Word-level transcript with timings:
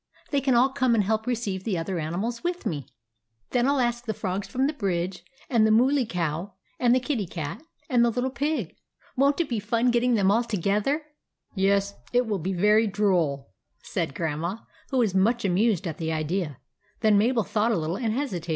They 0.31 0.41
can 0.41 0.55
all 0.55 0.69
come 0.69 0.95
and 0.95 1.03
help 1.03 1.27
receive 1.27 1.63
the 1.63 1.77
other 1.77 1.99
animals 1.99 2.43
with 2.43 2.65
me. 2.65 2.87
Then 3.51 3.67
I 3.67 3.69
'11 3.73 3.87
ask 3.87 4.05
the 4.05 4.15
Frogs 4.15 4.47
from 4.47 4.65
the 4.65 4.73
bridge, 4.73 5.23
and 5.47 5.63
the 5.63 5.69
Mooly 5.69 6.07
Cow, 6.07 6.55
and 6.79 6.95
the 6.95 6.99
Kitty 6.99 7.27
Cat, 7.27 7.61
and 7.87 8.03
the 8.03 8.09
Little 8.09 8.31
Pig. 8.31 8.75
Won't 9.15 9.39
it 9.41 9.47
be 9.47 9.59
fun 9.59 9.91
getting 9.91 10.15
them 10.15 10.31
all 10.31 10.43
together!"" 10.43 11.03
Yes, 11.53 11.93
it 12.13 12.25
will 12.25 12.39
be 12.39 12.51
very 12.53 12.87
droll," 12.87 13.53
said 13.83 14.15
Grandma, 14.15 14.61
who 14.89 14.97
was 14.97 15.13
much 15.13 15.45
amused 15.45 15.85
at 15.85 15.99
the 15.99 16.11
idea. 16.11 16.57
Then 17.01 17.19
Mabel 17.19 17.43
thought 17.43 17.71
a 17.71 17.77
little 17.77 17.95
and 17.97 18.11
hesitated. 18.11 18.49